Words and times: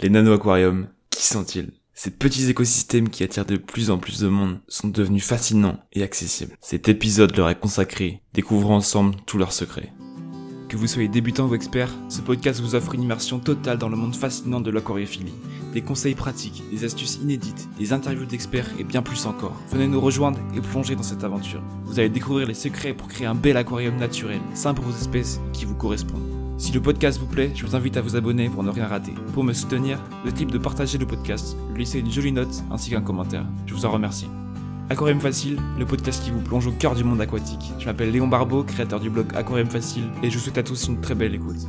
Les 0.00 0.10
nano-aquariums, 0.10 0.86
qui 1.10 1.26
sont-ils? 1.26 1.72
Ces 1.92 2.12
petits 2.12 2.48
écosystèmes 2.48 3.08
qui 3.08 3.24
attirent 3.24 3.44
de 3.44 3.56
plus 3.56 3.90
en 3.90 3.98
plus 3.98 4.20
de 4.20 4.28
monde 4.28 4.60
sont 4.68 4.86
devenus 4.86 5.24
fascinants 5.24 5.80
et 5.92 6.04
accessibles. 6.04 6.56
Cet 6.60 6.88
épisode 6.88 7.36
leur 7.36 7.50
est 7.50 7.58
consacré. 7.58 8.22
Découvrons 8.32 8.76
ensemble 8.76 9.16
tous 9.26 9.38
leurs 9.38 9.52
secrets. 9.52 9.92
Que 10.68 10.76
vous 10.76 10.86
soyez 10.86 11.08
débutant 11.08 11.48
ou 11.48 11.54
expert, 11.56 11.90
ce 12.08 12.20
podcast 12.20 12.60
vous 12.60 12.76
offre 12.76 12.94
une 12.94 13.02
immersion 13.02 13.40
totale 13.40 13.78
dans 13.78 13.88
le 13.88 13.96
monde 13.96 14.14
fascinant 14.14 14.60
de 14.60 14.70
l'aquariophilie. 14.70 15.34
Des 15.74 15.82
conseils 15.82 16.14
pratiques, 16.14 16.62
des 16.70 16.84
astuces 16.84 17.16
inédites, 17.16 17.68
des 17.76 17.92
interviews 17.92 18.26
d'experts 18.26 18.70
et 18.78 18.84
bien 18.84 19.02
plus 19.02 19.26
encore. 19.26 19.60
Venez 19.72 19.88
nous 19.88 20.00
rejoindre 20.00 20.38
et 20.54 20.60
plonger 20.60 20.94
dans 20.94 21.02
cette 21.02 21.24
aventure. 21.24 21.62
Vous 21.86 21.98
allez 21.98 22.08
découvrir 22.08 22.46
les 22.46 22.54
secrets 22.54 22.94
pour 22.94 23.08
créer 23.08 23.26
un 23.26 23.34
bel 23.34 23.56
aquarium 23.56 23.96
naturel, 23.96 24.40
simple 24.54 24.80
pour 24.80 24.92
vos 24.92 24.96
espèces 24.96 25.40
qui 25.52 25.64
vous 25.64 25.74
correspondent. 25.74 26.37
Si 26.58 26.72
le 26.72 26.82
podcast 26.82 27.20
vous 27.20 27.26
plaît, 27.26 27.52
je 27.54 27.64
vous 27.64 27.76
invite 27.76 27.96
à 27.96 28.00
vous 28.00 28.16
abonner 28.16 28.50
pour 28.50 28.64
ne 28.64 28.70
rien 28.70 28.88
rater. 28.88 29.12
Pour 29.32 29.44
me 29.44 29.52
soutenir, 29.52 30.02
le 30.24 30.32
type 30.32 30.50
de 30.50 30.58
partager 30.58 30.98
le 30.98 31.06
podcast, 31.06 31.56
lui 31.72 31.84
laisser 31.84 32.00
une 32.00 32.10
jolie 32.10 32.32
note 32.32 32.64
ainsi 32.72 32.90
qu'un 32.90 33.00
commentaire. 33.00 33.46
Je 33.66 33.74
vous 33.74 33.86
en 33.86 33.92
remercie. 33.92 34.26
Aquarium 34.90 35.20
Facile, 35.20 35.60
le 35.78 35.86
podcast 35.86 36.20
qui 36.24 36.32
vous 36.32 36.40
plonge 36.40 36.66
au 36.66 36.72
cœur 36.72 36.96
du 36.96 37.04
monde 37.04 37.20
aquatique. 37.20 37.72
Je 37.78 37.86
m'appelle 37.86 38.10
Léon 38.10 38.26
Barbeau, 38.26 38.64
créateur 38.64 38.98
du 38.98 39.08
blog 39.08 39.28
Aquarium 39.36 39.70
Facile, 39.70 40.10
et 40.24 40.30
je 40.30 40.36
vous 40.36 40.42
souhaite 40.42 40.58
à 40.58 40.64
tous 40.64 40.88
une 40.88 41.00
très 41.00 41.14
belle 41.14 41.36
écoute. 41.36 41.68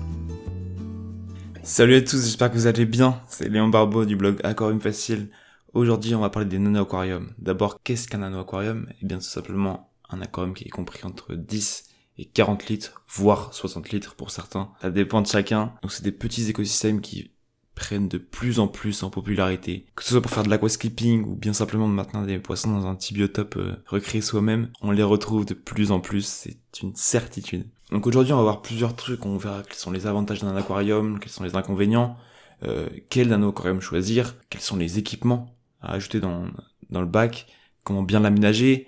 Salut 1.62 1.94
à 1.94 2.02
tous, 2.02 2.24
j'espère 2.24 2.50
que 2.50 2.56
vous 2.56 2.66
allez 2.66 2.88
bien. 2.88 3.22
C'est 3.28 3.48
Léon 3.48 3.68
Barbeau 3.68 4.06
du 4.06 4.16
blog 4.16 4.40
Aquarium 4.44 4.82
Facile. 4.82 5.30
Aujourd'hui, 5.74 6.16
on 6.16 6.22
va 6.22 6.32
parler 6.32 6.50
des 6.50 6.58
nano-aquariums. 6.58 7.30
D'abord, 7.38 7.84
qu'est-ce 7.84 8.08
qu'un 8.08 8.18
nano-aquarium? 8.18 8.88
Eh 9.04 9.06
bien, 9.06 9.18
tout 9.18 9.24
simplement 9.24 9.92
un 10.10 10.20
aquarium 10.20 10.56
qui 10.56 10.64
est 10.64 10.70
compris 10.70 11.06
entre 11.06 11.36
10 11.36 11.89
et 12.20 12.26
40 12.26 12.68
litres, 12.68 13.02
voire 13.08 13.54
60 13.54 13.90
litres 13.92 14.16
pour 14.16 14.30
certains. 14.30 14.72
Ça 14.82 14.92
dépend 14.92 15.22
de 15.22 15.28
chacun. 15.28 15.74
Donc, 15.82 15.92
c'est 15.92 16.04
des 16.04 16.12
petits 16.12 16.50
écosystèmes 16.50 17.00
qui 17.00 17.32
prennent 17.80 18.10
de 18.10 18.18
plus 18.18 18.60
en 18.60 18.68
plus 18.68 19.04
en 19.04 19.10
popularité, 19.10 19.86
que 19.96 20.04
ce 20.04 20.10
soit 20.10 20.22
pour 20.22 20.32
faire 20.32 20.44
de 20.44 20.50
l'aquascaping 20.50 21.24
ou 21.24 21.36
bien 21.36 21.54
simplement 21.54 21.88
de 21.88 21.94
maintenir 21.94 22.26
des 22.26 22.38
poissons 22.38 22.78
dans 22.78 22.86
un 22.86 22.94
petit 22.94 23.14
biotope 23.14 23.56
euh, 23.56 23.82
recréé 23.88 24.22
soi-même, 24.22 24.70
on 24.82 24.92
les 24.92 25.02
retrouve 25.02 25.46
de 25.46 25.54
plus 25.54 25.92
en 25.92 26.02
plus, 26.02 26.26
c'est 26.26 26.60
une 26.84 26.94
certitude. 26.94 27.66
Donc 27.90 28.06
aujourd'hui 28.06 28.34
on 28.34 28.38
va 28.38 28.44
voir 28.44 28.62
plusieurs 28.62 28.98
trucs, 28.98 29.26
on 29.26 29.38
verra 29.38 29.64
quels 29.64 29.78
sont 29.78 29.92
les 29.92 30.08
avantages 30.08 30.42
d'un 30.42 30.58
aquarium, 30.58 31.20
quels 31.20 31.32
sont 31.32 31.46
les 31.46 31.56
inconvénients, 31.56 32.18
euh, 32.64 32.90
quel 33.10 33.32
aquarium 33.32 33.80
choisir, 33.80 34.36
quels 34.50 34.62
sont 34.62 34.76
les 34.76 35.00
équipements 35.00 35.56
à 35.82 35.94
ajouter 35.94 36.20
dans, 36.20 36.48
dans 36.90 37.00
le 37.00 37.08
bac, 37.08 37.48
comment 37.86 38.04
bien 38.04 38.20
l'aménager, 38.20 38.88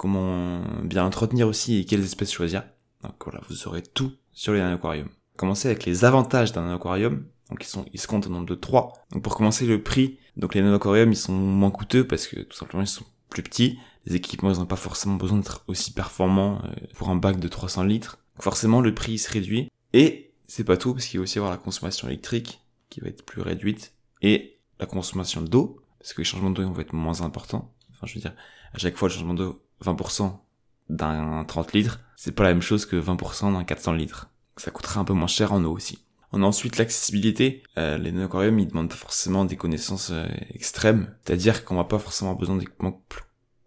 comment 0.00 0.62
bien 0.82 1.02
l'entretenir 1.02 1.46
aussi 1.46 1.76
et 1.76 1.84
quelles 1.84 2.02
espèces 2.02 2.32
choisir. 2.32 2.64
Donc 3.02 3.12
voilà, 3.22 3.42
vous 3.50 3.68
aurez 3.68 3.82
tout 3.82 4.12
sur 4.32 4.54
les 4.54 4.60
aquariums. 4.62 5.10
Commencer 5.36 5.68
avec 5.68 5.84
les 5.84 6.06
avantages 6.06 6.52
d'un 6.52 6.74
aquarium, 6.74 7.26
donc 7.50 7.62
ils 7.62 7.68
sont, 7.68 7.84
ils 7.92 8.00
se 8.00 8.06
comptent 8.06 8.26
au 8.26 8.30
nombre 8.30 8.46
de 8.46 8.54
3. 8.54 8.94
Donc 9.12 9.22
pour 9.22 9.36
commencer 9.36 9.66
le 9.66 9.82
prix, 9.82 10.18
donc 10.38 10.54
les 10.54 10.62
nanoquariums 10.62 11.12
ils 11.12 11.16
sont 11.16 11.34
moins 11.34 11.70
coûteux 11.70 12.06
parce 12.06 12.26
que 12.26 12.40
tout 12.40 12.56
simplement 12.56 12.82
ils 12.82 12.86
sont 12.86 13.04
plus 13.28 13.42
petits. 13.42 13.78
Les 14.06 14.16
équipements 14.16 14.50
ils 14.50 14.58
n'ont 14.58 14.64
pas 14.64 14.76
forcément 14.76 15.16
besoin 15.16 15.36
d'être 15.36 15.64
aussi 15.66 15.92
performants 15.92 16.62
euh, 16.64 16.70
pour 16.94 17.10
un 17.10 17.16
bac 17.16 17.38
de 17.38 17.48
300 17.48 17.82
litres. 17.82 18.20
Donc 18.36 18.44
forcément 18.44 18.80
le 18.80 18.94
prix 18.94 19.18
se 19.18 19.30
réduit. 19.30 19.68
Et 19.92 20.32
c'est 20.46 20.64
pas 20.64 20.78
tout 20.78 20.94
parce 20.94 21.04
qu'il 21.04 21.20
va 21.20 21.24
aussi 21.24 21.38
avoir 21.38 21.52
la 21.52 21.58
consommation 21.58 22.08
électrique 22.08 22.62
qui 22.88 23.00
va 23.00 23.08
être 23.08 23.22
plus 23.26 23.42
réduite 23.42 23.92
et 24.22 24.60
la 24.78 24.86
consommation 24.86 25.42
d'eau 25.42 25.82
parce 25.98 26.14
que 26.14 26.22
les 26.22 26.24
changements 26.24 26.48
d'eau 26.48 26.62
vont 26.62 26.80
être 26.80 26.94
moins 26.94 27.20
importants. 27.20 27.74
Enfin 27.90 28.06
je 28.06 28.14
veux 28.14 28.20
dire 28.22 28.34
à 28.72 28.78
chaque 28.78 28.96
fois 28.96 29.08
le 29.08 29.14
changement 29.14 29.34
d'eau 29.34 29.62
20% 29.84 30.32
d'un 30.88 31.44
30 31.44 31.72
litres, 31.72 32.00
c'est 32.16 32.32
pas 32.32 32.42
la 32.42 32.50
même 32.50 32.62
chose 32.62 32.86
que 32.86 32.96
20% 32.96 33.52
d'un 33.52 33.64
400 33.64 33.92
litres. 33.92 34.28
Ça 34.56 34.70
coûtera 34.70 35.00
un 35.00 35.04
peu 35.04 35.14
moins 35.14 35.26
cher 35.26 35.52
en 35.52 35.64
eau 35.64 35.72
aussi. 35.72 36.04
On 36.32 36.42
a 36.42 36.46
ensuite 36.46 36.78
l'accessibilité. 36.78 37.62
Euh, 37.78 37.98
les 37.98 38.22
aquariums, 38.22 38.58
ils 38.58 38.68
demandent 38.68 38.92
forcément 38.92 39.44
des 39.44 39.56
connaissances 39.56 40.10
euh, 40.12 40.26
extrêmes. 40.54 41.14
C'est-à-dire 41.24 41.64
qu'on 41.64 41.76
va 41.76 41.84
pas 41.84 41.98
forcément 41.98 42.34
besoin 42.34 42.56
d'équipements 42.56 43.02
plus 43.08 43.22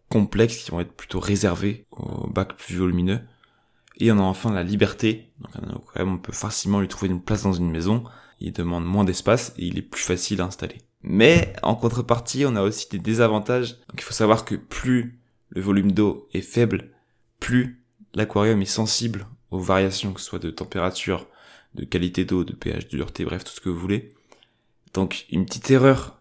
complexes 0.10 0.64
qui 0.64 0.72
vont 0.72 0.80
être 0.80 0.94
plutôt 0.94 1.20
réservés 1.20 1.88
aux 1.92 2.28
bacs 2.28 2.56
plus 2.56 2.78
volumineux. 2.78 3.22
Et 3.98 4.12
on 4.12 4.20
a 4.20 4.22
enfin 4.22 4.52
la 4.52 4.64
liberté. 4.64 5.32
Donc 5.40 5.52
un 5.56 5.76
aquarium, 5.76 6.14
on 6.14 6.18
peut 6.20 6.32
facilement 6.32 6.80
lui 6.80 6.88
trouver 6.88 7.12
une 7.12 7.22
place 7.22 7.44
dans 7.44 7.54
une 7.54 7.72
maison. 7.72 8.04
Il 8.40 8.54
demande 8.54 8.86
moins 8.86 9.04
d'espace 9.04 9.54
et 9.58 9.66
il 9.66 9.78
est 9.78 9.84
plus 9.84 10.04
facile 10.04 10.42
à 10.42 10.46
installer. 10.46 10.78
Mais 11.02 11.54
en 11.64 11.76
contrepartie, 11.76 12.46
on 12.46 12.56
a 12.56 12.62
aussi 12.62 12.88
des 12.90 13.00
désavantages. 13.00 13.80
Donc 13.90 14.00
il 14.00 14.04
faut 14.04 14.14
savoir 14.14 14.46
que 14.46 14.56
plus 14.56 15.20
le 15.54 15.62
volume 15.62 15.92
d'eau 15.92 16.28
est 16.34 16.42
faible, 16.42 16.90
plus 17.40 17.84
l'aquarium 18.14 18.62
est 18.62 18.66
sensible 18.66 19.28
aux 19.52 19.60
variations, 19.60 20.14
que 20.14 20.20
ce 20.20 20.26
soit 20.26 20.40
de 20.40 20.50
température, 20.50 21.28
de 21.76 21.86
qualité 21.86 22.26
d'eau, 22.26 22.44
de 22.44 22.54
pH, 22.54 22.88
de 22.88 22.98
dureté, 22.98 23.24
bref, 23.24 23.44
tout 23.44 23.52
ce 23.52 23.62
que 23.62 23.70
vous 23.70 23.80
voulez. 23.80 24.14
Donc 24.94 25.26
une 25.30 25.46
petite 25.46 25.70
erreur 25.72 26.20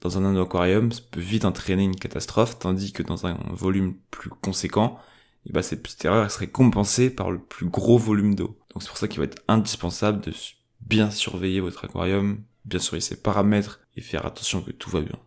dans 0.00 0.18
un 0.18 0.40
aquarium 0.40 0.90
peut 1.10 1.20
vite 1.20 1.44
entraîner 1.44 1.82
une 1.84 1.96
catastrophe, 1.96 2.58
tandis 2.58 2.92
que 2.92 3.02
dans 3.02 3.26
un 3.26 3.38
volume 3.50 3.96
plus 4.10 4.30
conséquent, 4.30 4.98
et 5.46 5.50
eh 5.50 5.52
ben, 5.52 5.62
cette 5.62 5.82
petite 5.82 6.04
erreur 6.04 6.30
serait 6.30 6.50
compensée 6.50 7.08
par 7.08 7.30
le 7.30 7.38
plus 7.38 7.66
gros 7.66 7.96
volume 7.96 8.34
d'eau. 8.34 8.58
Donc 8.72 8.82
c'est 8.82 8.88
pour 8.88 8.98
ça 8.98 9.08
qu'il 9.08 9.18
va 9.18 9.24
être 9.24 9.42
indispensable 9.48 10.20
de 10.20 10.32
bien 10.80 11.10
surveiller 11.10 11.60
votre 11.60 11.86
aquarium, 11.86 12.42
bien 12.66 12.80
surveiller 12.80 13.00
ses 13.00 13.22
paramètres 13.22 13.80
et 13.96 14.02
faire 14.02 14.26
attention 14.26 14.60
que 14.60 14.72
tout 14.72 14.90
va 14.90 15.00
bien. 15.00 15.18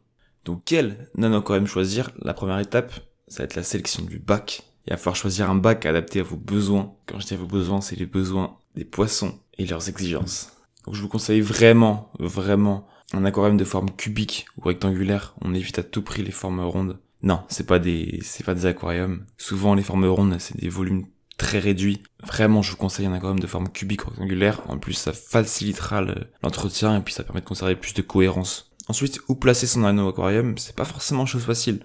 Donc 0.46 0.62
quel 0.66 1.10
nano-aquarium 1.16 1.66
choisir? 1.66 2.12
La 2.22 2.34
première 2.34 2.60
étape, 2.60 2.94
ça 3.32 3.44
va 3.44 3.46
être 3.46 3.56
la 3.56 3.64
sélection 3.64 4.04
du 4.04 4.20
bac. 4.20 4.64
Il 4.86 4.92
va 4.92 4.98
falloir 4.98 5.16
choisir 5.16 5.50
un 5.50 5.56
bac 5.56 5.86
adapté 5.86 6.20
à 6.20 6.24
vos 6.24 6.36
besoins. 6.36 6.94
Quand 7.06 7.18
je 7.20 7.28
dis 7.28 7.34
à 7.34 7.38
vos 7.38 7.46
besoins, 7.46 7.80
c'est 7.80 7.96
les 7.96 8.06
besoins 8.06 8.58
des 8.76 8.84
poissons 8.84 9.40
et 9.58 9.66
leurs 9.66 9.88
exigences. 9.88 10.52
Donc 10.86 10.96
je 10.96 11.02
vous 11.02 11.08
conseille 11.08 11.40
vraiment, 11.40 12.12
vraiment 12.20 12.88
un 13.14 13.24
aquarium 13.24 13.56
de 13.56 13.64
forme 13.64 13.90
cubique 13.92 14.48
ou 14.58 14.62
rectangulaire. 14.68 15.34
On 15.42 15.54
évite 15.54 15.80
à 15.80 15.84
tout 15.84 16.02
prix 16.02 16.24
les 16.24 16.32
formes 16.32 16.60
rondes. 16.60 17.00
Non, 17.24 17.44
c'est 17.48 17.66
pas 17.66 17.80
des, 17.80 18.20
c'est 18.22 18.46
pas 18.46 18.54
des 18.54 18.66
aquariums. 18.66 19.26
Souvent 19.38 19.76
les 19.76 19.84
formes 19.84 20.06
rondes, 20.06 20.36
c'est 20.40 20.58
des 20.58 20.70
volumes 20.70 21.06
très 21.38 21.60
réduits. 21.60 22.04
Vraiment, 22.22 22.62
je 22.62 22.72
vous 22.72 22.78
conseille 22.78 23.06
un 23.06 23.14
aquarium 23.14 23.40
de 23.40 23.48
forme 23.48 23.70
cubique 23.70 24.06
ou 24.06 24.10
rectangulaire. 24.10 24.62
En 24.68 24.78
plus, 24.78 24.94
ça 24.94 25.14
facilitera 25.14 26.02
l'entretien 26.44 26.98
et 26.98 27.02
puis 27.02 27.14
ça 27.14 27.24
permet 27.24 27.40
de 27.40 27.46
conserver 27.46 27.78
plus 27.78 27.94
de 27.94 28.02
cohérence. 28.02 28.72
Ensuite, 28.90 29.22
où 29.30 29.36
placer 29.36 29.68
son 29.68 29.86
anneau 29.86 30.10
aquarium, 30.10 30.58
c'est 30.58 30.76
pas 30.76 30.84
forcément 30.84 31.26
chose 31.26 31.44
facile. 31.44 31.80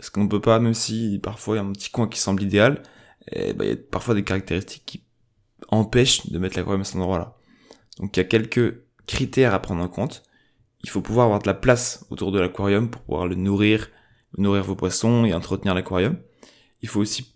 Parce 0.00 0.08
qu'on 0.08 0.28
peut 0.28 0.40
pas, 0.40 0.60
même 0.60 0.72
si 0.72 1.20
parfois 1.22 1.56
il 1.56 1.58
y 1.58 1.60
a 1.60 1.64
un 1.66 1.72
petit 1.72 1.90
coin 1.90 2.08
qui 2.08 2.18
semble 2.18 2.42
idéal, 2.42 2.82
et 3.30 3.52
bah, 3.52 3.66
il 3.66 3.70
y 3.70 3.74
a 3.74 3.76
parfois 3.76 4.14
des 4.14 4.24
caractéristiques 4.24 4.84
qui 4.86 5.02
empêche 5.68 6.26
de 6.30 6.38
mettre 6.38 6.56
l'aquarium 6.56 6.80
à 6.80 6.84
cet 6.84 6.96
endroit-là. 6.96 7.36
Donc 7.98 8.16
il 8.16 8.20
y 8.20 8.22
a 8.22 8.24
quelques 8.24 8.80
critères 9.06 9.52
à 9.52 9.60
prendre 9.60 9.82
en 9.82 9.88
compte. 9.88 10.22
Il 10.84 10.88
faut 10.88 11.02
pouvoir 11.02 11.26
avoir 11.26 11.42
de 11.42 11.46
la 11.46 11.52
place 11.52 12.06
autour 12.08 12.32
de 12.32 12.40
l'aquarium 12.40 12.88
pour 12.88 13.02
pouvoir 13.02 13.26
le 13.26 13.34
nourrir, 13.34 13.90
nourrir 14.38 14.64
vos 14.64 14.74
poissons 14.74 15.26
et 15.26 15.34
entretenir 15.34 15.74
l'aquarium. 15.74 16.16
Il 16.80 16.88
faut 16.88 17.00
aussi 17.00 17.34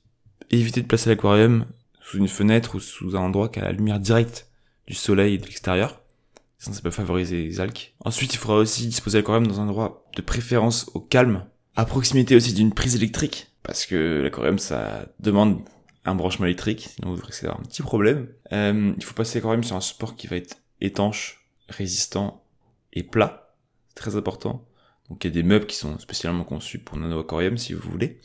éviter 0.51 0.81
de 0.81 0.87
placer 0.87 1.11
l'aquarium 1.11 1.67
sous 2.01 2.17
une 2.17 2.29
fenêtre 2.29 2.77
ou 2.77 2.81
sous 2.81 3.15
un 3.15 3.21
endroit 3.21 3.51
qui 3.51 3.59
a 3.59 3.65
la 3.65 3.73
lumière 3.73 4.01
directe 4.01 4.49
du 4.87 4.95
soleil 4.95 5.35
et 5.35 5.39
de 5.39 5.45
l'extérieur. 5.45 6.01
Sinon 6.57 6.77
ça 6.77 6.81
peut 6.81 6.91
favoriser 6.91 7.45
les 7.45 7.61
alques. 7.61 7.95
Ensuite, 8.01 8.33
il 8.33 8.39
faudra 8.39 8.57
aussi 8.57 8.87
disposer 8.87 9.19
l'aquarium 9.19 9.47
dans 9.47 9.61
un 9.61 9.65
endroit 9.65 10.07
de 10.17 10.23
préférence 10.23 10.91
au 10.95 11.01
calme, 11.01 11.45
à 11.77 11.85
proximité 11.85 12.37
aussi 12.37 12.53
d'une 12.53 12.73
prise 12.73 12.97
électrique, 12.97 13.49
parce 13.63 13.87
que 13.87 14.21
l'aquarium 14.23 14.59
ça 14.59 15.07
demande 15.21 15.61
un 16.05 16.15
branchement 16.15 16.47
électrique, 16.47 16.89
sinon 16.95 17.15
vous 17.15 17.23
risquez 17.25 17.47
d'avoir 17.47 17.61
un 17.61 17.65
petit 17.65 17.83
problème. 17.83 18.29
Euh, 18.53 18.93
il 18.97 19.05
faut 19.05 19.15
passer 19.15 19.41
même 19.41 19.65
sur 19.65 19.77
un 19.77 19.81
support 19.81 20.17
qui 20.17 20.27
va 20.27 20.37
être 20.37 20.57
étanche, 20.81 21.49
résistant 21.69 22.45
et 22.93 23.03
plat. 23.03 23.57
C'est 23.89 23.95
très 23.97 24.17
important. 24.17 24.67
Donc 25.09 25.25
il 25.25 25.29
y 25.29 25.31
a 25.31 25.35
des 25.35 25.43
meubles 25.43 25.67
qui 25.67 25.77
sont 25.77 25.99
spécialement 25.99 26.45
conçus 26.45 26.79
pour 26.79 26.97
nano 26.99 27.21
aquarium 27.21 27.57
si 27.57 27.73
vous 27.73 27.91
voulez. 27.91 28.21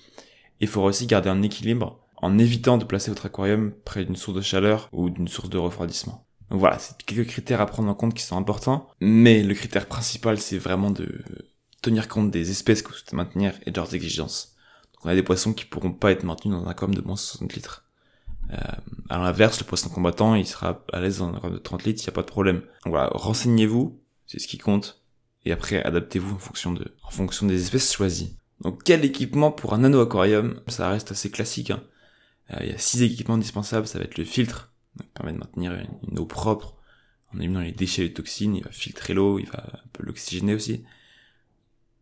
Il 0.60 0.68
faut 0.68 0.82
aussi 0.82 1.08
garder 1.08 1.30
un 1.30 1.42
équilibre 1.42 2.00
en 2.18 2.38
évitant 2.38 2.78
de 2.78 2.84
placer 2.84 3.12
votre 3.12 3.26
aquarium 3.26 3.72
près 3.86 4.04
d'une 4.04 4.16
source 4.16 4.36
de 4.36 4.42
chaleur 4.42 4.90
ou 4.92 5.10
d'une 5.10 5.28
source 5.28 5.50
de 5.50 5.58
refroidissement. 5.58 6.26
Donc 6.50 6.60
voilà, 6.60 6.80
c'est 6.80 6.98
quelques 7.04 7.30
critères 7.30 7.62
à 7.62 7.66
prendre 7.66 7.90
en 7.90 7.94
compte 7.94 8.14
qui 8.14 8.24
sont 8.24 8.38
importants, 8.38 8.88
mais 9.00 9.44
le 9.44 9.54
critère 9.54 9.86
principal 9.86 10.40
c'est 10.40 10.58
vraiment 10.58 10.92
de 10.92 11.24
tenir 11.82 12.08
compte 12.08 12.32
des 12.32 12.52
espèces 12.52 12.82
que 12.82 12.90
vous 12.90 12.96
souhaitez 12.96 13.16
maintenir 13.16 13.54
et 13.66 13.72
de 13.72 13.76
leurs 13.76 13.94
exigences 13.94 14.56
on 15.04 15.10
a 15.10 15.16
des 15.16 15.24
poissons 15.24 15.54
qui 15.54 15.66
pourront 15.66 15.94
pas 15.94 16.12
être 16.12 16.24
maintenus 16.24 16.56
dans 16.56 16.66
un 16.66 16.70
aquarium 16.70 16.96
de 16.96 17.02
moins 17.02 17.16
de 17.16 17.20
60 17.20 17.54
litres. 17.54 17.86
Euh, 18.52 18.58
à 19.10 19.20
l'inverse, 19.20 19.60
le 19.60 19.66
poisson 19.66 19.90
combattant, 19.90 20.36
il 20.36 20.46
sera 20.46 20.84
à 20.92 21.00
l'aise 21.00 21.20
dans 21.20 21.30
un 21.30 21.36
aquarium 21.36 21.58
de 21.58 21.64
30 21.64 21.84
litres, 21.84 22.02
il 22.04 22.06
n'y 22.06 22.14
a 22.14 22.16
pas 22.16 22.22
de 22.22 22.28
problème. 22.28 22.62
Donc 22.84 22.94
voilà, 22.94 23.10
renseignez-vous, 23.14 24.02
c'est 24.26 24.40
ce 24.40 24.48
qui 24.48 24.58
compte, 24.58 25.02
et 25.46 25.52
après 25.52 25.82
adaptez-vous 25.84 26.36
en 26.36 26.40
fonction 26.40 26.74
de, 26.74 26.94
en 27.04 27.12
fonction 27.12 27.46
des 27.46 27.62
espèces 27.62 27.94
choisies. 27.94 28.36
Donc 28.62 28.84
quel 28.84 29.06
équipement 29.06 29.52
pour 29.52 29.74
un 29.74 29.80
nano-aquarium? 29.80 30.62
Ça 30.68 30.90
reste 30.90 31.12
assez 31.12 31.32
classique. 31.32 31.72
Hein. 31.72 31.82
Euh, 32.52 32.58
il 32.62 32.72
y 32.72 32.74
a 32.74 32.78
six 32.78 33.02
équipements 33.04 33.36
indispensables, 33.36 33.88
ça 33.88 34.00
va 34.00 34.06
être 34.06 34.18
le 34.18 34.26
filtre, 34.26 34.74
qui 35.00 35.08
permet 35.08 35.32
de 35.32 35.38
maintenir 35.38 35.72
une, 36.12 36.20
eau 36.20 36.26
propre 36.26 36.76
en 37.34 37.40
éliminant 37.40 37.62
les 37.62 37.72
déchets 37.72 38.02
et 38.02 38.08
les 38.08 38.14
toxines, 38.14 38.56
il 38.56 38.64
va 38.64 38.72
filtrer 38.72 39.14
l'eau, 39.14 39.38
il 39.38 39.46
va 39.46 39.64
l'oxygéner 40.00 40.56
aussi. 40.56 40.84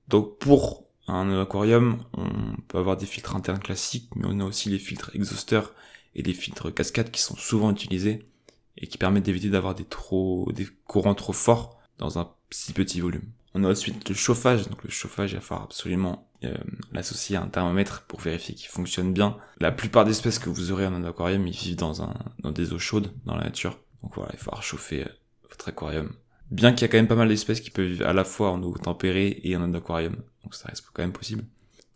Donc 0.08 0.38
pour 0.40 0.86
un 1.08 1.42
aquarium, 1.42 2.04
on 2.14 2.30
peut 2.68 2.78
avoir 2.78 2.98
des 2.98 3.06
filtres 3.06 3.36
internes 3.36 3.60
classiques, 3.60 4.10
mais 4.16 4.26
on 4.28 4.40
a 4.40 4.44
aussi 4.44 4.70
les 4.70 4.80
filtres 4.80 5.12
exhausteurs 5.14 5.74
et 6.16 6.22
les 6.22 6.34
filtres 6.34 6.74
cascades 6.74 7.12
qui 7.12 7.22
sont 7.22 7.36
souvent 7.36 7.72
utilisés 7.72 8.26
et 8.78 8.88
qui 8.88 8.98
permettent 8.98 9.24
d'éviter 9.24 9.50
d'avoir 9.50 9.76
des 9.76 9.86
des 10.54 10.68
courants 10.86 11.16
trop 11.16 11.34
forts 11.34 11.80
dans 11.98 12.20
un 12.20 12.32
si 12.50 12.74
petit 12.74 13.00
volume. 13.00 13.24
On 13.54 13.64
a 13.64 13.72
ensuite 13.72 14.08
le 14.08 14.16
chauffage. 14.16 14.68
Donc 14.68 14.84
le 14.84 14.90
chauffage, 14.90 15.32
il 15.32 15.36
va 15.36 15.42
falloir 15.42 15.66
absolument 15.66 16.30
euh, 16.44 16.56
l'associer 16.92 17.38
à 17.38 17.42
un 17.42 17.48
thermomètre 17.48 18.04
pour 18.08 18.20
vérifier 18.20 18.54
qu'il 18.54 18.70
fonctionne 18.70 19.14
bien. 19.14 19.38
La 19.60 19.72
plupart 19.72 20.06
des 20.06 20.12
espèces 20.12 20.40
que 20.40 20.50
vous 20.50 20.72
aurez 20.72 20.86
en 20.86 21.04
aquarium, 21.04 21.48
ils 21.48 21.56
vivent 21.56 21.76
dans, 21.76 21.94
dans 22.40 22.52
des 22.52 22.74
eaux 22.74 22.80
chaudes, 22.80 23.12
dans 23.26 23.36
la 23.36 23.46
nature. 23.46 23.80
Donc 24.04 24.16
voilà, 24.16 24.32
il 24.34 24.38
va 24.38 24.44
falloir 24.44 24.64
chauffer 24.64 25.04
euh, 25.04 25.10
votre 25.50 25.70
aquarium. 25.70 26.12
Bien 26.50 26.72
qu'il 26.72 26.82
y 26.82 26.86
a 26.86 26.88
quand 26.88 26.98
même 26.98 27.08
pas 27.08 27.16
mal 27.16 27.28
d'espèces 27.28 27.60
qui 27.60 27.70
peuvent 27.70 27.88
vivre 27.88 28.06
à 28.06 28.14
la 28.14 28.24
fois 28.24 28.52
en 28.52 28.64
eau 28.64 28.78
tempérée 28.78 29.42
et 29.44 29.56
en 29.56 29.74
aquarium. 29.74 30.16
Donc 30.44 30.56
ça 30.56 30.70
reste 30.70 30.86
quand 30.94 31.04
même 31.04 31.12
possible. 31.12 31.44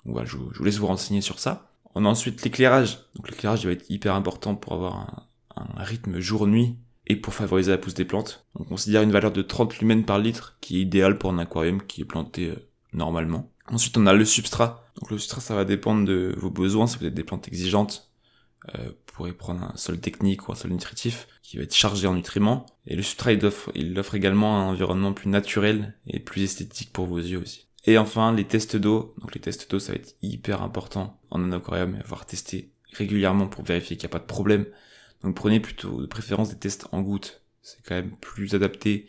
Donc 0.05 0.13
voilà, 0.13 0.27
je, 0.27 0.37
vous 0.37 0.63
laisse 0.63 0.77
vous 0.77 0.87
renseigner 0.87 1.21
sur 1.21 1.39
ça. 1.39 1.71
On 1.95 2.05
a 2.05 2.09
ensuite 2.09 2.43
l'éclairage. 2.43 2.99
Donc 3.15 3.29
l'éclairage 3.29 3.65
va 3.65 3.71
être 3.71 3.89
hyper 3.89 4.15
important 4.15 4.55
pour 4.55 4.73
avoir 4.73 5.27
un, 5.55 5.83
rythme 5.83 6.19
jour-nuit 6.19 6.75
et 7.07 7.15
pour 7.15 7.33
favoriser 7.33 7.71
la 7.71 7.77
pousse 7.77 7.93
des 7.93 8.05
plantes. 8.05 8.45
On 8.55 8.63
considère 8.63 9.01
une 9.01 9.11
valeur 9.11 9.31
de 9.31 9.41
30 9.41 9.79
lumens 9.79 10.05
par 10.05 10.19
litre 10.19 10.57
qui 10.61 10.77
est 10.77 10.81
idéale 10.81 11.17
pour 11.17 11.31
un 11.31 11.39
aquarium 11.39 11.81
qui 11.81 12.01
est 12.01 12.05
planté 12.05 12.49
euh, 12.49 12.55
normalement. 12.93 13.49
Ensuite, 13.67 13.97
on 13.97 14.05
a 14.05 14.13
le 14.13 14.25
substrat. 14.25 14.85
Donc 14.99 15.11
le 15.11 15.17
substrat, 15.17 15.41
ça 15.41 15.55
va 15.55 15.65
dépendre 15.65 16.05
de 16.05 16.35
vos 16.37 16.49
besoins. 16.49 16.87
Si 16.87 16.97
vous 16.97 17.05
avez 17.05 17.13
des 17.13 17.23
plantes 17.23 17.47
exigeantes, 17.47 18.11
euh, 18.75 18.91
vous 19.11 19.17
pourrez 19.17 19.33
prendre 19.33 19.61
un 19.63 19.75
sol 19.75 19.99
technique 19.99 20.47
ou 20.47 20.53
un 20.53 20.55
sol 20.55 20.71
nutritif 20.71 21.27
qui 21.43 21.57
va 21.57 21.63
être 21.63 21.75
chargé 21.75 22.07
en 22.07 22.13
nutriments. 22.13 22.65
Et 22.87 22.95
le 22.95 23.03
substrat, 23.03 23.33
il 23.33 23.45
offre, 23.45 24.15
également 24.15 24.57
un 24.57 24.69
environnement 24.69 25.11
plus 25.11 25.29
naturel 25.29 25.97
et 26.07 26.19
plus 26.19 26.43
esthétique 26.43 26.93
pour 26.93 27.07
vos 27.07 27.17
yeux 27.17 27.39
aussi. 27.39 27.67
Et 27.85 27.97
enfin, 27.97 28.33
les 28.33 28.45
tests 28.45 28.77
d'eau. 28.77 29.13
Donc 29.19 29.35
les 29.35 29.41
tests 29.41 29.69
d'eau, 29.69 29.79
ça 29.79 29.91
va 29.91 29.97
être 29.97 30.15
hyper 30.21 30.61
important 30.61 31.19
en 31.29 31.43
un 31.43 31.51
aquarium 31.51 31.95
et 31.95 31.99
avoir 31.99 32.25
testé 32.25 32.71
régulièrement 32.93 33.47
pour 33.47 33.65
vérifier 33.65 33.97
qu'il 33.97 34.07
n'y 34.07 34.11
a 34.11 34.17
pas 34.17 34.19
de 34.19 34.25
problème. 34.25 34.65
Donc 35.23 35.35
prenez 35.35 35.59
plutôt 35.59 36.01
de 36.01 36.07
préférence 36.07 36.49
des 36.49 36.57
tests 36.57 36.87
en 36.93 37.01
gouttes. 37.01 37.41
C'est 37.61 37.83
quand 37.83 37.95
même 37.95 38.15
plus 38.21 38.55
adapté 38.55 39.07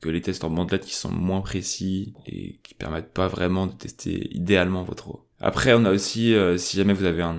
que 0.00 0.08
les 0.08 0.22
tests 0.22 0.44
en 0.44 0.50
bandelette 0.50 0.86
qui 0.86 0.94
sont 0.94 1.12
moins 1.12 1.42
précis 1.42 2.14
et 2.26 2.58
qui 2.62 2.74
permettent 2.74 3.12
pas 3.12 3.28
vraiment 3.28 3.66
de 3.66 3.72
tester 3.72 4.34
idéalement 4.34 4.82
votre 4.82 5.08
eau. 5.10 5.26
Après, 5.42 5.74
on 5.74 5.84
a 5.84 5.90
aussi, 5.90 6.34
euh, 6.34 6.56
si 6.56 6.76
jamais 6.76 6.92
vous 6.92 7.04
avez 7.04 7.22
un, 7.22 7.36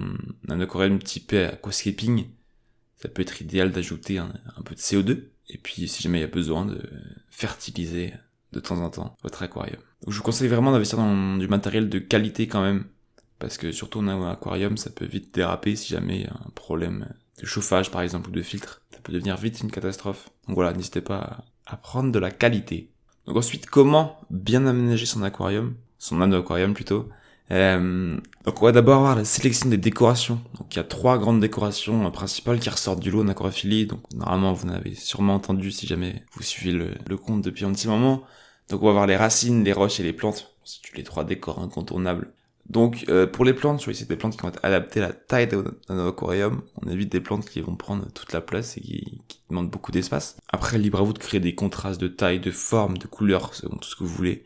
un 0.50 0.60
aquarium 0.60 1.00
typé 1.00 1.46
aquascaping, 1.46 2.28
ça 2.98 3.08
peut 3.08 3.22
être 3.22 3.42
idéal 3.42 3.72
d'ajouter 3.72 4.18
un, 4.18 4.32
peu 4.66 4.76
de 4.76 4.80
CO2. 4.80 5.24
Et 5.50 5.58
puis, 5.58 5.88
si 5.88 6.04
jamais 6.04 6.20
il 6.20 6.22
y 6.22 6.26
a 6.26 6.28
besoin 6.28 6.66
de 6.66 6.82
fertiliser 7.30 8.14
de 8.52 8.60
temps 8.60 8.80
en 8.80 8.90
temps 8.90 9.18
votre 9.24 9.42
aquarium. 9.42 9.80
je 10.08 10.16
vous 10.16 10.24
conseille 10.24 10.48
vraiment 10.48 10.72
d'investir 10.72 11.00
dans 11.00 11.38
du 11.38 11.48
matériel 11.48 11.90
de 11.90 12.00
qualité 12.00 12.48
quand 12.48 12.62
même. 12.62 12.86
Parce 13.40 13.58
que 13.58 13.72
surtout 13.72 14.00
en 14.00 14.30
aquarium, 14.30 14.78
ça 14.78 14.90
peut 14.90 15.06
vite 15.06 15.34
déraper 15.34 15.76
si 15.76 15.90
jamais 15.90 16.18
il 16.18 16.22
y 16.24 16.28
a 16.28 16.34
un 16.34 16.52
problème 16.54 17.08
de 17.42 17.46
chauffage 17.46 17.90
par 17.90 18.02
exemple 18.02 18.30
ou 18.30 18.32
de 18.32 18.42
filtre. 18.42 18.82
Ça 18.92 19.00
peut 19.02 19.12
devenir 19.12 19.38
vite 19.38 19.62
une 19.62 19.72
catastrophe. 19.72 20.30
Donc 20.48 20.56
voilà, 20.56 20.74
n'hésitez 20.74 21.02
pas 21.02 21.46
à 21.66 21.78
prendre 21.78 22.12
de 22.12 22.20
la 22.20 22.32
qualité. 22.32 22.90
Donc 23.26 23.38
ensuite, 23.38 23.66
comment 23.66 24.20
bien 24.30 24.66
aménager 24.66 25.06
son 25.06 25.24
aquarium, 25.24 25.76
son 25.98 26.22
aquarium 26.22 26.74
plutôt. 26.74 27.10
Euh, 27.52 28.18
donc 28.46 28.62
on 28.62 28.66
va 28.66 28.72
d'abord 28.72 28.98
avoir 28.98 29.16
la 29.16 29.26
sélection 29.26 29.70
des 29.70 29.78
décorations. 29.78 30.42
Donc 30.58 30.74
il 30.74 30.78
y 30.78 30.80
a 30.80 30.84
trois 30.84 31.18
grandes 31.18 31.40
décorations 31.40 32.10
principales 32.12 32.60
qui 32.60 32.70
ressortent 32.70 33.00
du 33.00 33.12
lot 33.12 33.22
en 33.22 33.28
aquariophilie. 33.28 33.86
Donc 33.86 34.02
normalement 34.14 34.54
vous 34.54 34.68
en 34.68 34.74
avez 34.74 34.96
sûrement 34.96 35.36
entendu 35.36 35.72
si 35.72 35.88
jamais 35.88 36.24
vous 36.34 36.44
suivez 36.44 36.72
le, 36.72 37.18
compte 37.18 37.42
depuis 37.42 37.66
un 37.66 37.72
petit 37.72 37.88
moment. 37.88 38.24
Donc 38.70 38.82
on 38.82 38.86
va 38.86 38.92
avoir 38.92 39.08
les 39.08 39.18
racines, 39.18 39.64
les 39.64 39.74
roches 39.74 40.00
et 40.00 40.04
les 40.04 40.14
plantes. 40.14 40.56
C'est 40.64 40.96
les 40.96 41.04
trois 41.04 41.26
décors 41.26 41.60
incontournables 41.60 42.32
donc 42.70 43.06
euh, 43.10 43.28
pour 43.28 43.44
les 43.44 43.54
plantes, 43.54 43.82
choisissez 43.82 44.06
des 44.06 44.16
plantes 44.16 44.36
qui 44.36 44.42
vont 44.42 44.48
être 44.48 44.64
adaptées 44.64 45.02
à 45.02 45.08
la 45.08 45.14
taille 45.14 45.48
d'un 45.48 46.08
aquarium. 46.08 46.62
On 46.82 46.90
évite 46.90 47.12
des 47.12 47.20
plantes 47.20 47.46
qui 47.46 47.62
vont 47.62 47.76
prendre 47.76 48.10
toute 48.14 48.32
la 48.32 48.42
place 48.42 48.78
et 48.78 48.82
qui, 48.82 49.22
demandent 49.50 49.70
beaucoup 49.70 49.92
d'espace. 49.92 50.38
Après, 50.48 50.78
libre 50.78 51.00
à 51.00 51.04
vous 51.04 51.14
de 51.14 51.20
créer 51.20 51.40
des 51.40 51.54
contrastes 51.54 52.00
de 52.00 52.08
taille, 52.08 52.40
de 52.40 52.52
forme, 52.52 52.98
de 52.98 53.06
couleur, 53.06 53.54
selon 53.54 53.76
tout 53.76 53.90
ce 53.90 53.96
que 53.96 54.04
vous 54.04 54.16
voulez. 54.16 54.46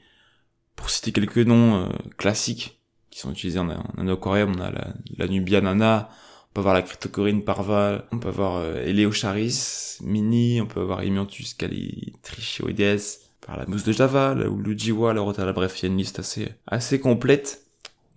Pour 0.75 0.89
citer 0.89 1.11
quelques 1.11 1.38
noms 1.38 1.85
euh, 1.85 1.89
classiques 2.17 2.76
qui 3.18 3.24
sont 3.24 3.31
utilisés 3.31 3.60
en, 3.60 3.69
en, 3.69 4.08
aquarium, 4.08 4.54
on 4.58 4.62
a 4.62 4.72
la, 4.72 4.88
la 5.18 5.28
Nubia 5.28 5.62
Nana, 5.62 6.10
on 6.50 6.54
peut 6.54 6.60
avoir 6.62 6.74
la 6.74 6.81
Cryptocorine 6.81 7.44
parva, 7.44 8.06
on 8.12 8.19
peut 8.19 8.30
avoir 8.30 8.58
euh, 8.58 8.84
Eleocharis 8.84 9.98
mini, 10.02 10.62
on 10.62 10.68
peut 10.68 10.81
avoir 10.81 11.02
Hemianthus 11.02 11.56
calitrichioides, 11.58 13.00
par 13.46 13.58
la 13.58 13.66
mousse 13.66 13.84
de 13.84 13.92
Java, 13.92 14.36
ou 14.36 14.58
le 14.58 14.78
Jiwa, 14.78 15.14
la 15.14 15.22
Rotala, 15.22 15.54
bref, 15.54 15.80
il 15.80 15.86
y 15.86 15.90
a 15.90 15.92
une 15.92 15.98
liste 15.98 16.19
assez, 16.19 16.50
assez 16.68 17.00
complète 17.00 17.68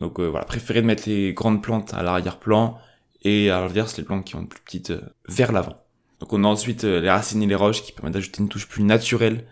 donc 0.00 0.18
euh, 0.18 0.28
voilà, 0.28 0.46
préférez 0.46 0.82
mettre 0.82 1.08
les 1.08 1.32
grandes 1.32 1.62
plantes 1.62 1.94
à 1.94 2.02
l'arrière-plan 2.02 2.78
et 3.22 3.50
à 3.50 3.60
l'inverse 3.60 3.96
les 3.98 4.04
plantes 4.04 4.24
qui 4.24 4.36
être 4.36 4.48
plus 4.48 4.62
petites 4.62 4.90
euh, 4.90 5.14
vers 5.28 5.52
l'avant. 5.52 5.76
Donc 6.20 6.32
on 6.32 6.42
a 6.44 6.48
ensuite 6.48 6.84
euh, 6.84 7.00
les 7.00 7.10
racines 7.10 7.42
et 7.42 7.46
les 7.46 7.54
roches 7.54 7.82
qui 7.82 7.92
permettent 7.92 8.14
d'ajouter 8.14 8.42
une 8.42 8.48
touche 8.48 8.66
plus 8.66 8.82
naturelle. 8.82 9.46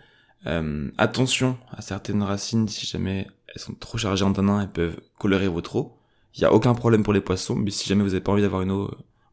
attention 0.97 1.57
à 1.71 1.81
certaines 1.81 2.23
racines, 2.23 2.67
si 2.67 2.85
jamais 2.85 3.27
elles 3.53 3.61
sont 3.61 3.73
trop 3.73 3.97
chargées 3.97 4.25
en 4.25 4.33
tanin, 4.33 4.61
elles 4.61 4.71
peuvent 4.71 4.99
colorer 5.17 5.47
votre 5.47 5.75
eau. 5.75 5.97
Il 6.35 6.41
n'y 6.41 6.45
a 6.45 6.53
aucun 6.53 6.73
problème 6.73 7.03
pour 7.03 7.13
les 7.13 7.21
poissons, 7.21 7.55
mais 7.55 7.71
si 7.71 7.87
jamais 7.87 8.03
vous 8.03 8.09
n'avez 8.09 8.21
pas 8.21 8.31
envie 8.31 8.41
d'avoir 8.41 8.61
une 8.61 8.71
eau 8.71 8.91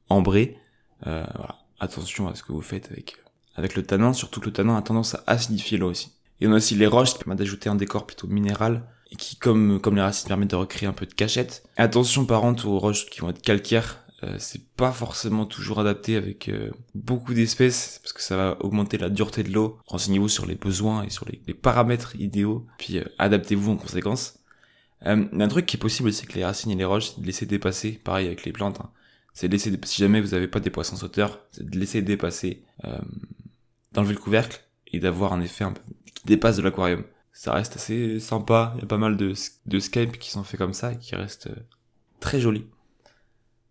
ambrée, 0.08 0.58
voilà, 1.02 1.58
attention 1.78 2.28
à 2.28 2.34
ce 2.34 2.42
que 2.42 2.52
vous 2.52 2.62
faites 2.62 2.90
avec 2.90 3.16
avec 3.56 3.74
le 3.74 3.82
tanin, 3.82 4.12
surtout 4.12 4.40
que 4.40 4.46
le 4.46 4.52
tanin 4.52 4.76
a 4.76 4.82
tendance 4.82 5.14
à 5.14 5.24
acidifier 5.26 5.78
l'eau 5.78 5.90
aussi. 5.90 6.12
Et 6.40 6.46
on 6.46 6.52
a 6.52 6.56
aussi 6.56 6.74
les 6.74 6.86
roches 6.86 7.14
qui 7.14 7.18
permettent 7.18 7.38
d'ajouter 7.38 7.70
un 7.70 7.74
décor 7.74 8.06
plutôt 8.06 8.26
minéral 8.26 8.82
et 9.10 9.16
qui, 9.16 9.36
comme, 9.36 9.80
comme 9.80 9.96
les 9.96 10.02
racines, 10.02 10.28
permettent 10.28 10.50
de 10.50 10.56
recréer 10.56 10.88
un 10.88 10.92
peu 10.92 11.06
de 11.06 11.14
cachette. 11.14 11.64
Attention 11.76 12.26
par 12.26 12.42
contre 12.42 12.68
aux 12.68 12.78
roches 12.78 13.06
qui 13.06 13.20
vont 13.20 13.30
être 13.30 13.40
calcaires, 13.40 14.04
euh, 14.22 14.36
c'est 14.38 14.64
pas 14.76 14.92
forcément 14.92 15.44
toujours 15.44 15.78
adapté 15.78 16.16
avec 16.16 16.48
euh, 16.48 16.70
beaucoup 16.94 17.34
d'espèces 17.34 18.00
parce 18.02 18.12
que 18.12 18.22
ça 18.22 18.36
va 18.36 18.56
augmenter 18.60 18.96
la 18.98 19.10
dureté 19.10 19.42
de 19.42 19.52
l'eau. 19.52 19.78
Renseignez-vous 19.86 20.28
sur 20.28 20.46
les 20.46 20.54
besoins 20.54 21.04
et 21.04 21.10
sur 21.10 21.26
les, 21.26 21.54
paramètres 21.54 22.16
idéaux, 22.16 22.66
puis 22.78 22.98
euh, 22.98 23.04
adaptez-vous 23.18 23.72
en 23.72 23.76
conséquence. 23.76 24.38
un 25.02 25.48
truc 25.48 25.66
qui 25.66 25.76
est 25.76 25.80
possible, 25.80 26.12
c'est 26.12 26.26
que 26.26 26.34
les 26.34 26.44
racines 26.44 26.70
et 26.70 26.76
les 26.76 26.84
roches, 26.84 27.12
c'est 27.14 27.20
de 27.20 27.26
laisser 27.26 27.46
dépasser, 27.46 27.92
pareil 27.92 28.26
avec 28.26 28.44
les 28.44 28.52
plantes. 28.52 28.80
Hein. 28.80 28.90
C'est 29.34 29.48
de 29.48 29.52
laisser, 29.52 29.78
si 29.84 30.00
jamais 30.00 30.20
vous 30.20 30.30
n'avez 30.30 30.48
pas 30.48 30.60
des 30.60 30.70
poissons 30.70 30.96
sauteurs, 30.96 31.40
c'est 31.52 31.68
de 31.68 31.78
laisser 31.78 32.00
dépasser, 32.00 32.62
d'enlever 33.92 34.14
le 34.14 34.20
couvercle 34.20 34.64
et 34.86 34.98
d'avoir 34.98 35.34
un 35.34 35.42
effet 35.42 35.64
un 35.64 35.72
peu 35.72 35.82
qui 36.14 36.24
dépasse 36.24 36.56
de 36.56 36.62
l'aquarium 36.62 37.04
ça 37.36 37.52
reste 37.52 37.76
assez 37.76 38.18
sympa. 38.18 38.72
Il 38.76 38.80
y 38.80 38.84
a 38.84 38.86
pas 38.86 38.96
mal 38.96 39.18
de, 39.18 39.34
de 39.66 39.78
Skype 39.78 40.18
qui 40.18 40.30
sont 40.30 40.42
faits 40.42 40.58
comme 40.58 40.72
ça 40.72 40.92
et 40.92 40.98
qui 40.98 41.14
restent 41.14 41.48
euh, 41.48 41.56
très 42.18 42.40
jolis. 42.40 42.64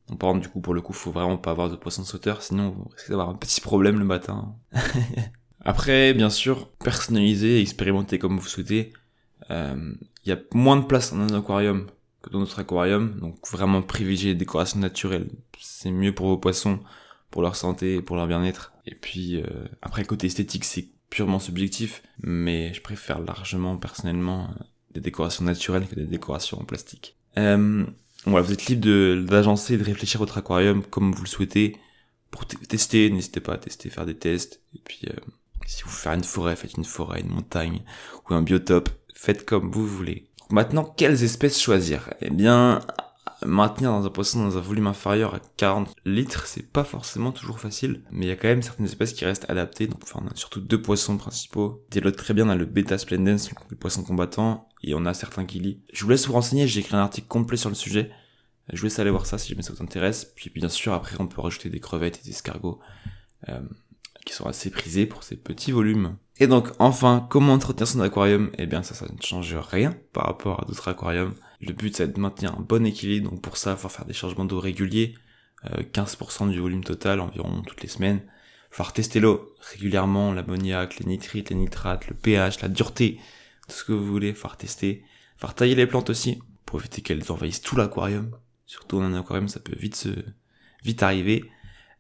Donc, 0.09 0.19
par 0.19 0.29
exemple, 0.29 0.45
du 0.45 0.51
coup, 0.51 0.61
pour 0.61 0.73
le 0.73 0.81
coup, 0.81 0.93
faut 0.93 1.11
vraiment 1.11 1.37
pas 1.37 1.51
avoir 1.51 1.69
de 1.69 1.75
poisson 1.75 2.03
sauteur, 2.03 2.41
sinon 2.41 2.69
vous 2.69 2.89
risquez 2.93 3.09
d'avoir 3.09 3.29
un 3.29 3.35
petit 3.35 3.61
problème 3.61 3.97
le 3.97 4.05
matin. 4.05 4.55
Après, 5.61 6.13
bien 6.13 6.29
sûr, 6.29 6.69
personnaliser 6.73 7.59
expérimenter 7.59 8.19
comme 8.19 8.37
vous 8.37 8.47
souhaitez. 8.47 8.93
Euh, 9.49 9.93
il 10.23 10.29
y 10.29 10.31
a 10.31 10.37
moins 10.53 10.77
de 10.77 10.85
place 10.85 11.13
dans 11.13 11.21
un 11.21 11.39
aquarium 11.39 11.87
que 12.21 12.29
dans 12.29 12.39
notre 12.39 12.59
aquarium, 12.59 13.19
donc 13.19 13.35
vraiment 13.49 13.81
privilégier 13.81 14.31
les 14.31 14.35
décorations 14.35 14.79
naturelles. 14.79 15.29
C'est 15.59 15.91
mieux 15.91 16.13
pour 16.13 16.27
vos 16.27 16.37
poissons, 16.37 16.79
pour 17.29 17.41
leur 17.41 17.55
santé 17.55 17.95
et 17.95 18.01
pour 18.01 18.15
leur 18.15 18.27
bien-être. 18.27 18.73
Et 18.85 18.95
puis, 18.95 19.41
euh, 19.41 19.45
après, 19.81 20.03
côté 20.05 20.27
esthétique, 20.27 20.65
c'est 20.65 20.87
purement 21.09 21.39
subjectif, 21.39 22.03
mais 22.21 22.73
je 22.73 22.81
préfère 22.81 23.19
largement 23.19 23.77
personnellement 23.77 24.49
euh, 24.49 24.63
des 24.93 25.01
décorations 25.01 25.45
naturelles 25.45 25.87
que 25.87 25.95
des 25.95 26.05
décorations 26.05 26.59
en 26.59 26.63
plastique. 26.63 27.15
Euh, 27.37 27.85
voilà, 28.25 28.45
vous 28.45 28.53
êtes 28.53 28.65
libre 28.65 29.21
d'agencer 29.25 29.75
et 29.75 29.77
de 29.77 29.83
réfléchir 29.83 30.19
votre 30.19 30.37
aquarium 30.37 30.83
comme 30.83 31.13
vous 31.13 31.23
le 31.23 31.27
souhaitez. 31.27 31.77
Pour 32.31 32.45
tester, 32.45 33.09
n'hésitez 33.09 33.39
pas 33.39 33.53
à 33.53 33.57
tester, 33.57 33.89
faire 33.89 34.05
des 34.05 34.15
tests. 34.15 34.61
Et 34.75 34.79
puis, 34.83 35.01
euh, 35.07 35.13
si 35.65 35.83
vous 35.83 35.89
faites 35.89 36.15
une 36.17 36.23
forêt, 36.23 36.55
faites 36.55 36.73
une 36.73 36.85
forêt, 36.85 37.21
une 37.21 37.29
montagne 37.29 37.81
ou 38.29 38.33
un 38.33 38.41
biotope. 38.41 38.89
Faites 39.13 39.45
comme 39.45 39.71
vous 39.71 39.87
voulez. 39.87 40.27
Maintenant, 40.49 40.83
quelles 40.83 41.23
espèces 41.23 41.61
choisir? 41.61 42.09
Eh 42.21 42.29
bien, 42.29 42.81
maintenir 43.45 43.91
dans 43.91 44.05
un 44.05 44.09
poisson 44.09 44.43
dans 44.43 44.57
un 44.57 44.61
volume 44.61 44.87
inférieur 44.87 45.35
à 45.35 45.39
40 45.57 45.93
litres, 46.05 46.45
c'est 46.47 46.71
pas 46.71 46.83
forcément 46.83 47.31
toujours 47.31 47.59
facile, 47.59 48.03
mais 48.11 48.25
il 48.25 48.29
y 48.29 48.31
a 48.31 48.35
quand 48.35 48.47
même 48.47 48.61
certaines 48.61 48.85
espèces 48.85 49.13
qui 49.13 49.25
restent 49.25 49.49
adaptées. 49.49 49.87
Donc, 49.87 49.99
enfin, 50.03 50.21
on 50.23 50.27
a 50.27 50.35
surtout 50.35 50.61
deux 50.61 50.81
poissons 50.81 51.17
principaux. 51.17 51.83
l'autre 51.95 52.17
très 52.17 52.33
bien, 52.33 52.45
on 52.45 52.49
a 52.49 52.55
le 52.55 52.65
Beta 52.65 52.97
splendens, 52.97 53.49
le 53.69 53.75
poisson 53.75 54.03
combattant, 54.03 54.69
et 54.83 54.93
on 54.93 55.05
a 55.05 55.13
certains 55.13 55.45
qui 55.45 55.59
lient. 55.59 55.81
Je 55.93 56.03
vous 56.03 56.09
laisse 56.09 56.27
vous 56.27 56.33
renseigner, 56.33 56.67
j'ai 56.67 56.81
écrit 56.81 56.95
un 56.95 56.99
article 56.99 57.27
complet 57.27 57.57
sur 57.57 57.69
le 57.69 57.75
sujet. 57.75 58.11
Je 58.71 58.79
vous 58.79 58.85
laisse 58.85 58.99
aller 58.99 59.11
voir 59.11 59.25
ça 59.25 59.37
si 59.37 59.49
jamais 59.49 59.61
ça 59.61 59.73
vous 59.73 59.83
intéresse. 59.83 60.31
Puis 60.35 60.49
bien 60.49 60.69
sûr, 60.69 60.93
après, 60.93 61.15
on 61.19 61.27
peut 61.27 61.41
rajouter 61.41 61.69
des 61.69 61.79
crevettes 61.79 62.19
et 62.19 62.23
des 62.23 62.31
escargots. 62.31 62.79
Euh, 63.49 63.59
qui 64.25 64.33
sont 64.33 64.47
assez 64.47 64.71
prisés 64.71 65.05
pour 65.05 65.23
ces 65.23 65.35
petits 65.35 65.71
volumes. 65.71 66.17
Et 66.37 66.47
donc, 66.47 66.69
enfin, 66.79 67.25
comment 67.29 67.53
entretenir 67.53 67.87
son 67.87 68.01
aquarium? 68.01 68.51
Eh 68.57 68.65
bien, 68.65 68.83
ça, 68.83 68.93
ça 68.93 69.05
ne 69.05 69.21
change 69.21 69.55
rien 69.55 69.95
par 70.11 70.25
rapport 70.25 70.61
à 70.61 70.65
d'autres 70.65 70.87
aquariums. 70.87 71.35
Le 71.61 71.73
but, 71.73 71.95
c'est 71.95 72.13
de 72.13 72.19
maintenir 72.19 72.53
un 72.53 72.61
bon 72.61 72.85
équilibre. 72.85 73.31
Donc, 73.31 73.41
pour 73.41 73.57
ça, 73.57 73.71
il 73.71 73.77
faut 73.77 73.89
faire 73.89 74.05
des 74.05 74.13
changements 74.13 74.45
d'eau 74.45 74.59
réguliers. 74.59 75.15
15% 75.65 76.47
euh, 76.47 76.51
du 76.51 76.59
volume 76.59 76.83
total 76.83 77.19
environ 77.19 77.61
toutes 77.63 77.81
les 77.81 77.87
semaines. 77.89 78.21
Il 78.71 78.75
faut 78.75 78.91
tester 78.91 79.19
l'eau 79.19 79.55
régulièrement, 79.71 80.33
l'ammoniac, 80.33 80.99
les 80.99 81.05
nitrites, 81.05 81.49
les 81.49 81.55
nitrates, 81.55 82.07
le 82.07 82.15
pH, 82.15 82.61
la 82.61 82.67
dureté, 82.67 83.19
tout 83.67 83.75
ce 83.75 83.83
que 83.83 83.93
vous 83.93 84.05
voulez, 84.05 84.29
il 84.29 84.35
faut 84.35 84.49
tester. 84.49 85.03
Il 85.37 85.47
faut 85.47 85.53
tailler 85.53 85.75
les 85.75 85.87
plantes 85.87 86.09
aussi, 86.09 86.39
pour 86.65 86.79
éviter 86.79 87.01
qu'elles 87.01 87.31
envahissent 87.31 87.61
tout 87.61 87.75
l'aquarium. 87.75 88.37
Surtout 88.65 88.99
dans 88.99 89.05
un 89.05 89.19
aquarium, 89.19 89.47
ça 89.47 89.59
peut 89.59 89.75
vite 89.77 89.95
se, 89.95 90.09
vite 90.83 91.03
arriver. 91.03 91.45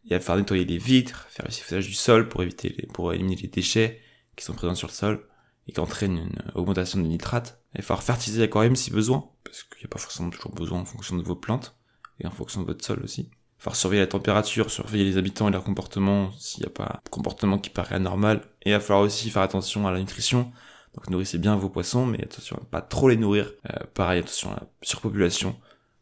Il 0.05 0.11
va 0.11 0.19
falloir 0.19 0.37
nettoyer 0.37 0.65
les 0.65 0.77
vitres, 0.77 1.27
faire 1.29 1.45
le 1.45 1.51
sifflage 1.51 1.87
du 1.87 1.93
sol 1.93 2.29
pour 2.29 2.43
éviter 2.43 2.69
les, 2.77 2.87
pour 2.87 3.13
éliminer 3.13 3.37
les 3.37 3.47
déchets 3.47 4.01
qui 4.35 4.45
sont 4.45 4.53
présents 4.53 4.75
sur 4.75 4.87
le 4.87 4.93
sol. 4.93 5.27
Et 5.67 5.71
qui 5.71 5.79
entraîne 5.79 6.17
une 6.17 6.51
augmentation 6.53 6.99
des 6.99 7.07
nitrates. 7.07 7.61
Il 7.73 7.81
va 7.81 7.83
falloir 7.83 8.03
fertiliser 8.03 8.41
l'aquarium 8.41 8.75
si 8.75 8.91
besoin, 8.91 9.29
parce 9.43 9.63
qu'il 9.63 9.79
n'y 9.79 9.85
a 9.85 9.89
pas 9.89 9.99
forcément 9.99 10.29
toujours 10.29 10.53
besoin 10.53 10.79
en 10.79 10.85
fonction 10.85 11.15
de 11.15 11.23
vos 11.23 11.35
plantes 11.35 11.75
et 12.19 12.27
en 12.27 12.31
fonction 12.31 12.61
de 12.61 12.67
votre 12.67 12.85
sol 12.85 13.01
aussi. 13.03 13.21
Il 13.21 13.59
va 13.59 13.63
falloir 13.63 13.75
surveiller 13.75 14.01
la 14.01 14.07
température, 14.07 14.69
surveiller 14.69 15.05
les 15.05 15.17
habitants 15.17 15.47
et 15.47 15.51
leur 15.51 15.63
comportement 15.63 16.31
s'il 16.37 16.61
n'y 16.61 16.67
a 16.67 16.71
pas 16.71 17.01
de 17.03 17.09
comportement 17.09 17.57
qui 17.57 17.69
paraît 17.69 17.95
anormal. 17.95 18.41
Et 18.63 18.69
il 18.69 18.73
va 18.73 18.79
falloir 18.79 19.03
aussi 19.03 19.29
faire 19.29 19.41
attention 19.41 19.87
à 19.87 19.91
la 19.91 19.99
nutrition. 19.99 20.51
Donc 20.93 21.09
nourrissez 21.09 21.37
bien 21.37 21.55
vos 21.55 21.69
poissons, 21.69 22.05
mais 22.05 22.23
attention 22.23 22.57
à 22.57 22.61
ne 22.61 22.65
pas 22.65 22.81
trop 22.81 23.09
les 23.09 23.17
nourrir. 23.17 23.51
Euh, 23.69 23.79
pareil, 23.93 24.19
attention 24.19 24.51
à 24.51 24.55
la 24.55 24.67
surpopulation, 24.81 25.55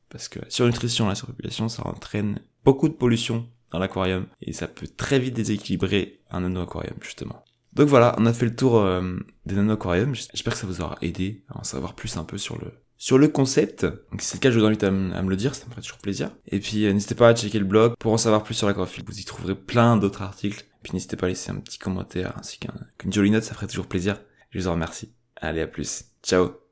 parce 0.10 0.30
que 0.30 0.40
la 0.40 0.50
surnutrition 0.50 1.08
la 1.08 1.16
surpopulation, 1.16 1.68
ça 1.70 1.88
entraîne 1.88 2.42
beaucoup 2.64 2.88
de 2.90 2.94
pollution 2.94 3.48
dans 3.72 3.80
l'aquarium, 3.80 4.28
et 4.42 4.54
ça 4.54 4.68
peut 4.68 4.88
très 4.88 5.18
vite 5.18 5.34
déséquilibrer 5.34 6.22
un 6.30 6.42
nano-aquarium, 6.42 6.98
justement. 7.02 7.44
Donc 7.76 7.88
voilà, 7.88 8.16
on 8.18 8.26
a 8.26 8.34
fait 8.34 8.46
le 8.46 8.56
tour 8.56 8.78
euh, 8.78 9.18
des 9.46 9.56
nano-aquariums. 9.56 10.16
J'espère 10.16 10.54
que 10.54 10.60
ça 10.60 10.68
vous 10.68 10.82
aura 10.82 10.98
aidé 11.02 11.44
à 11.50 11.60
en 11.60 11.64
savoir 11.64 11.96
plus 11.96 12.18
un 12.18 12.24
peu 12.24 12.38
sur 12.38 12.60
le 12.60 12.72
sur 12.98 13.18
le 13.18 13.28
concept. 13.28 13.84
Donc 13.84 14.22
si 14.22 14.28
c'est 14.28 14.38
le 14.38 14.40
cas, 14.40 14.52
je 14.52 14.60
vous 14.60 14.66
invite 14.66 14.84
à, 14.84 14.92
me 14.92 15.30
le 15.30 15.36
dire, 15.36 15.56
ça 15.56 15.66
me 15.66 15.72
ferait 15.72 15.82
toujours 15.82 15.98
plaisir. 15.98 16.32
Et 16.48 16.60
puis 16.60 16.86
euh, 16.86 16.94
n'hésitez 16.94 17.16
pas 17.16 17.28
à 17.28 17.36
checker 17.36 17.60
le 17.60 17.66
blog 17.66 17.96
pour 18.00 18.14
en 18.14 18.18
savoir 18.18 18.44
plus 18.44 18.54
sur 18.54 18.68
l'aquaphile. 18.68 19.04
Vous 19.06 19.20
y 19.20 19.26
trouverez 19.26 19.56
plein 19.56 19.98
d'autres 19.98 20.22
articles. 20.22 20.66
Puis 20.84 20.94
n'hésitez 20.94 21.18
pas 21.18 21.26
à 21.26 21.30
laisser 21.30 21.52
un 21.52 21.56
petit 21.56 21.80
commentaire 21.80 22.34
ainsi 22.38 22.60
qu'une 22.60 23.14
jolie 23.14 23.32
note, 23.32 23.44
ça 23.44 23.56
ferait 23.56 23.68
toujours 23.68 23.88
plaisir. 23.88 24.22
Je 24.52 24.60
vous 24.60 24.68
en 24.68 24.74
remercie. 24.74 25.14
Allez, 25.36 25.62
à 25.62 25.68
plus. 25.68 26.06
Ciao 26.24 26.63